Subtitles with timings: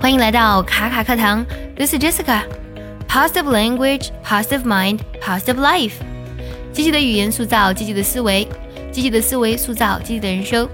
[0.00, 1.44] 欢迎来到卡卡课堂，
[1.76, 5.94] This is Jessica。Positive language, positive mind, positive life。
[6.72, 8.46] 积极的语言塑造积极的思维，
[8.92, 10.68] 积极的思维塑造积极的人生。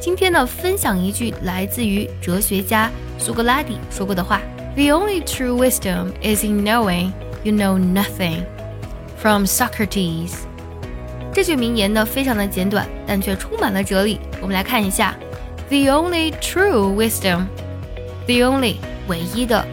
[0.00, 4.40] 今天呢，分享一句来自于哲学家苏格拉底说过的话：“
[4.76, 7.12] The only true wisdom is in knowing
[7.42, 8.44] you know nothing。”
[9.16, 10.34] From Socrates。
[11.32, 14.20] 这句名言呢，非常的简短，但却充满了哲理。
[14.40, 15.16] 我们来看一下：
[15.68, 16.94] The only true
[18.25, 18.75] The only
[19.07, 19.65] 唯一的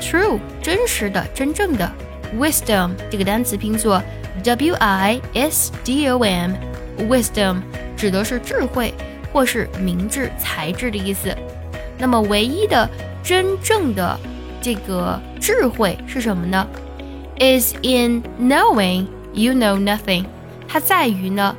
[0.00, 1.90] ，true 真实的、真正的
[2.38, 4.02] ，wisdom 这个单词拼作
[4.42, 7.62] w i s d o m，wisdom
[7.96, 8.92] 指的是智慧
[9.32, 11.34] 或是明智、才智的意思。
[11.96, 12.88] 那么，唯一的、
[13.22, 14.18] 真正的
[14.60, 16.66] 这个智慧是什么呢
[17.38, 20.26] ？Is in knowing you know nothing。
[20.68, 21.56] 它在于呢，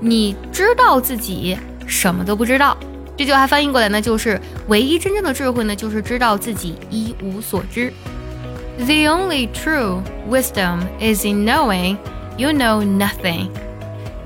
[0.00, 2.76] 你知道自己什么都不知道。
[3.16, 7.92] 这句话翻译过来呢，就是唯一真正的智慧呢，就是知道自己一无所知。
[8.78, 11.96] The only true wisdom is in knowing
[12.36, 13.48] you know nothing。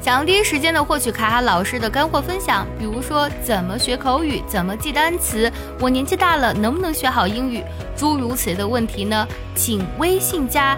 [0.00, 7.62] 想第一时间的获取卡卡老师的干货分享，比如说怎么学口语，怎么记单词，我年纪大了能不能学好英语，
[7.96, 9.26] 诸如此类的问题呢？
[9.54, 10.76] 请微信加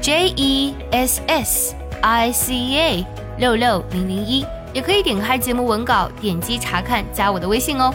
[0.00, 1.74] J E S S。
[2.04, 3.06] I C A
[3.38, 7.92] 六六零零一，也可以点开节目文稿，点击查看，加我的微信哦。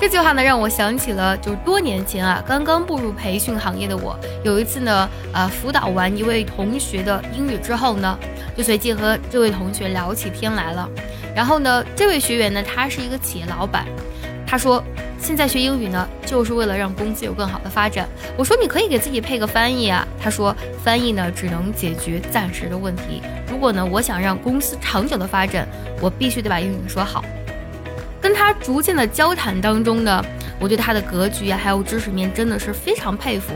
[0.00, 8.16] 这句话呢，让我想起了就是多年前啊，刚刚步入培训行业的我，有一次呢，呃，辅导完一位同学的英语之后呢，
[8.56, 10.88] 就随即和这位同学聊起天来了。
[11.34, 13.86] 然后呢，这位学员呢，他是一个企业老板，
[14.48, 14.82] 他说。
[15.20, 18.08] 现在学英语呢，就是为了让公司有更好的发展。
[18.36, 20.06] 我说你可以给自己配个翻译啊。
[20.22, 23.20] 他说翻译呢只能解决暂时的问题。
[23.50, 25.66] 如果呢我想让公司长久的发展，
[26.00, 27.24] 我必须得把英语说好。
[28.22, 30.24] 跟他逐渐的交谈当中呢，
[30.60, 33.54] 我对他的格局啊还有知识面真的是非常佩服。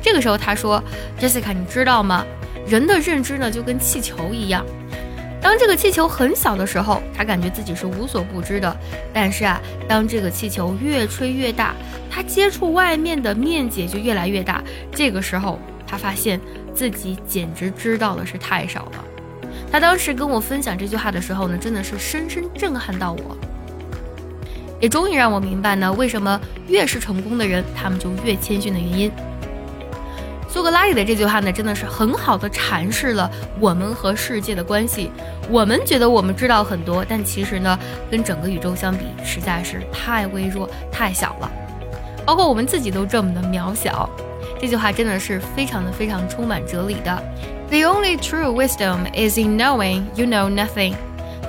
[0.00, 0.82] 这个时候他说
[1.20, 2.24] ，Jessica，你知道吗？
[2.66, 4.64] 人的认知呢就跟气球一样。
[5.42, 8.74] 当这个气球很小的时候，他感觉自己是无所不知的。
[9.12, 11.74] 但是啊，当这个气球越吹越大，
[12.08, 14.62] 他接触外面的面积就越来越大。
[14.92, 16.40] 这个时候，他发现
[16.72, 19.04] 自己简直知道的是太少了。
[19.70, 23.36] 他当时跟我分享这句话的时候呢，真的是深深震撼到我，
[24.80, 29.10] 也终于让我明白呢，为什么越是成功的人，他们就越谦逊的原因。
[30.52, 35.10] 苏格拉底的这句话呢，真的是很好的阐释了我们和世界的关系。
[35.48, 37.78] 我们觉得我们知道很多，但其实呢，
[38.10, 41.50] 跟整个宇宙相比，实在是太微弱、太小了。
[42.26, 44.06] 包括我们自己都这么的渺小。
[44.60, 47.22] 这句话真的是非常的、非常充满哲理的。
[47.70, 50.92] The only true wisdom is in knowing you know nothing。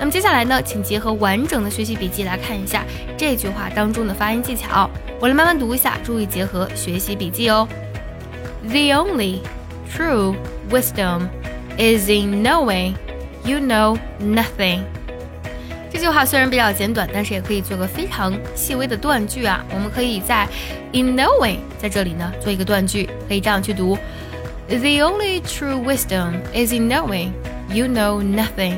[0.00, 2.82] 那么接下来呢，请结合完整的学习笔记来看一下
[3.18, 4.88] 这句话当中的发音技巧。
[5.20, 7.68] 我来慢慢读一下，注意结合学习笔记哦。
[8.67, 9.41] The only
[9.91, 10.35] true
[10.69, 11.29] wisdom
[11.77, 12.95] is in knowing
[13.43, 14.81] you know nothing。
[15.91, 19.65] 这句话虽然比较简短，但是也可以做个非常细微的断句啊。
[19.73, 20.47] 我们可以在
[20.93, 23.97] in knowing 在这里呢做一个断句，可以这样去读：
[24.67, 27.31] The only true wisdom is in knowing
[27.73, 28.75] you know nothing。